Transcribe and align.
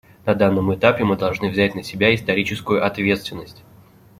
На 0.25 0.33
данном 0.33 0.73
этапе 0.73 1.03
мы 1.03 1.15
должны 1.15 1.49
взять 1.51 1.75
на 1.75 1.83
себя 1.83 2.15
историческую 2.15 2.83
ответственность. 2.83 3.63